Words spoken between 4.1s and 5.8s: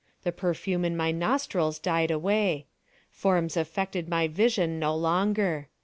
vision no longer.